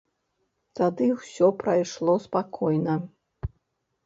Тады 0.79 1.09
ўсё 1.17 1.49
прайшло 1.65 2.17
спакойна. 2.25 2.97